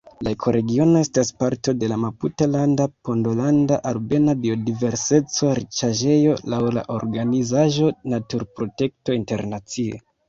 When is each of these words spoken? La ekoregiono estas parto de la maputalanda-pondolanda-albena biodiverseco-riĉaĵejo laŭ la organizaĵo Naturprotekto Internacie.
La 0.25 0.31
ekoregiono 0.35 1.01
estas 1.07 1.29
parto 1.41 1.73
de 1.81 1.89
la 1.91 1.97
maputalanda-pondolanda-albena 2.03 4.35
biodiverseco-riĉaĵejo 4.47 6.33
laŭ 6.55 6.63
la 6.79 6.85
organizaĵo 6.97 7.91
Naturprotekto 8.15 9.17
Internacie. 9.21 10.03